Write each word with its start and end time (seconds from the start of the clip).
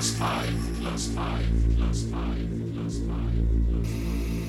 Plus 0.00 0.16
five. 0.16 0.80
Plus 0.80 1.08
five. 1.08 1.76
Plus 1.76 2.04
five. 2.10 2.48
Plus 2.72 3.00
five. 3.00 3.48
Plus 3.68 3.86
five. 3.86 4.39